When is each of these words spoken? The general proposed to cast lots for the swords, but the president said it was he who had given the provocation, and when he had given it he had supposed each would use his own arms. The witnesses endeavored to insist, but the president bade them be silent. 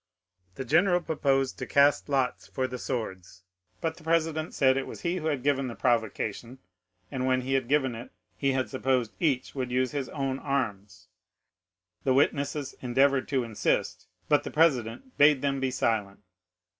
The 0.55 0.65
general 0.65 0.99
proposed 0.99 1.59
to 1.59 1.67
cast 1.67 2.09
lots 2.09 2.47
for 2.47 2.65
the 2.67 2.79
swords, 2.79 3.43
but 3.81 3.97
the 3.97 4.03
president 4.03 4.55
said 4.55 4.75
it 4.75 4.87
was 4.87 5.01
he 5.01 5.17
who 5.17 5.27
had 5.27 5.43
given 5.43 5.67
the 5.67 5.75
provocation, 5.75 6.57
and 7.11 7.27
when 7.27 7.41
he 7.41 7.53
had 7.53 7.67
given 7.67 7.93
it 7.93 8.09
he 8.35 8.53
had 8.53 8.67
supposed 8.67 9.11
each 9.19 9.53
would 9.53 9.69
use 9.69 9.91
his 9.91 10.09
own 10.09 10.39
arms. 10.39 11.07
The 12.03 12.15
witnesses 12.15 12.73
endeavored 12.81 13.27
to 13.27 13.43
insist, 13.43 14.07
but 14.27 14.41
the 14.43 14.49
president 14.49 15.19
bade 15.19 15.43
them 15.43 15.59
be 15.59 15.69
silent. 15.69 16.23